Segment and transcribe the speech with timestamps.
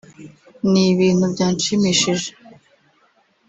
[0.71, 2.29] Ni bintu byanshimishije